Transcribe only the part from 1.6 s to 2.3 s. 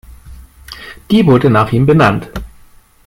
ihm benannt.